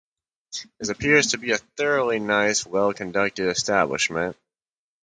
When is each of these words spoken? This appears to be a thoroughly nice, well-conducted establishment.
This 0.79 0.89
appears 0.89 1.27
to 1.27 1.37
be 1.37 1.51
a 1.51 1.59
thoroughly 1.59 2.17
nice, 2.17 2.65
well-conducted 2.65 3.47
establishment. 3.47 4.35